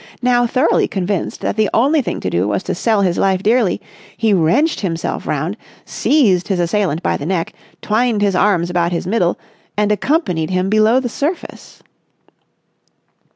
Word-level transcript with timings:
Now 0.23 0.47
thoroughly 0.47 0.87
convinced 0.87 1.41
that 1.41 1.57
the 1.57 1.69
only 1.75 2.01
thing 2.01 2.19
to 2.21 2.29
do 2.31 2.47
was 2.47 2.63
to 2.63 2.73
sell 2.73 3.03
his 3.03 3.19
life 3.19 3.43
dearly, 3.43 3.79
he 4.17 4.33
wrenched 4.33 4.79
himself 4.79 5.27
round, 5.27 5.55
seized 5.85 6.47
his 6.47 6.59
assailant 6.59 7.03
by 7.03 7.17
the 7.17 7.25
neck, 7.27 7.53
twined 7.83 8.23
his 8.23 8.35
arms 8.35 8.71
about 8.71 8.91
his 8.91 9.05
middle, 9.05 9.37
and 9.77 9.91
accompanied 9.91 10.49
him 10.49 10.71
below 10.71 10.99
the 10.99 11.07
surface. 11.07 11.83